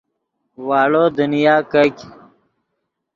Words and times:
واڑو 0.67 1.03
دنیا 1.17 1.55
کیګ 1.71 1.95